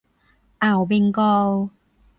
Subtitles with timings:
[0.63, 1.49] อ่าวเบงกอล